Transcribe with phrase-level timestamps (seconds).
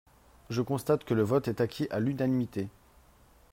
[0.49, 2.69] Je constate que le vote est acquis à l’unanimité.